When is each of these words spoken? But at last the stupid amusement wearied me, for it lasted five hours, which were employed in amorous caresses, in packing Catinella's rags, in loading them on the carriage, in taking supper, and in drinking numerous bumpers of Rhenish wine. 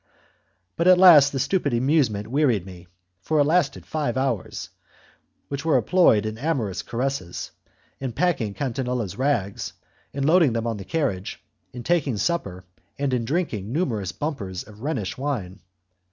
But 0.77 0.87
at 0.87 0.97
last 0.97 1.31
the 1.31 1.37
stupid 1.37 1.75
amusement 1.75 2.27
wearied 2.27 2.65
me, 2.65 2.87
for 3.21 3.37
it 3.37 3.43
lasted 3.43 3.85
five 3.85 4.17
hours, 4.17 4.71
which 5.47 5.63
were 5.63 5.77
employed 5.77 6.25
in 6.25 6.39
amorous 6.39 6.81
caresses, 6.81 7.51
in 7.99 8.11
packing 8.11 8.55
Catinella's 8.55 9.15
rags, 9.15 9.73
in 10.11 10.25
loading 10.25 10.53
them 10.53 10.65
on 10.65 10.77
the 10.77 10.85
carriage, 10.85 11.43
in 11.71 11.83
taking 11.83 12.17
supper, 12.17 12.63
and 12.97 13.13
in 13.13 13.25
drinking 13.25 13.71
numerous 13.71 14.11
bumpers 14.11 14.63
of 14.63 14.81
Rhenish 14.81 15.19
wine. 15.19 15.59